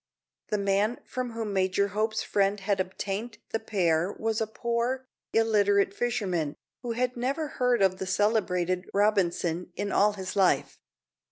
The 0.47 0.57
man 0.57 0.99
from 1.05 1.33
whom 1.33 1.53
Major 1.53 1.89
Hope's 1.89 2.23
friend 2.23 2.59
had 2.61 2.79
obtained 2.79 3.37
the 3.51 3.59
pair 3.59 4.11
was 4.11 4.41
a 4.41 4.47
poor, 4.47 5.05
illiterate 5.31 5.93
fisherman, 5.93 6.55
who 6.81 6.93
had 6.93 7.15
never 7.15 7.47
heard 7.49 7.83
of 7.83 7.99
the 7.99 8.07
celebrated 8.07 8.89
"Robinson" 8.95 9.71
in 9.75 9.91
all 9.91 10.13
his 10.13 10.35
life. 10.35 10.79